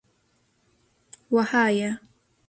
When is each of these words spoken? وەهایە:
وەهایە: 1.35 1.91